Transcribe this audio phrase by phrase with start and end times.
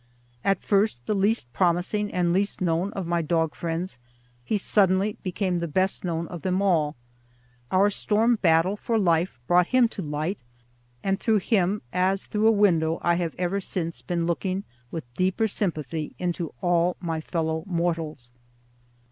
[0.43, 3.99] At first the least promising and least known of my dog friends,
[4.43, 6.95] he suddenly became the best known of them all.
[7.69, 10.39] Our storm battle for life brought him to light,
[11.03, 15.47] and through him as through a window I have ever since been looking with deeper
[15.47, 18.31] sympathy into all my fellow mortals.